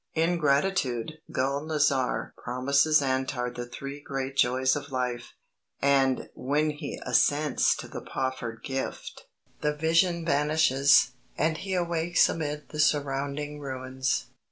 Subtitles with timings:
[0.15, 5.33] In gratitude Gul nazar promises Antar the three great joys of life,
[5.79, 9.27] and, when he assents to the proffered gift,
[9.61, 14.29] the vision vanishes, and he awakes amid the surrounding ruins."